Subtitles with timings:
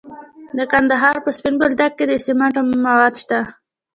[0.57, 3.39] د کندهار په سپین بولدک کې د سمنټو مواد شته.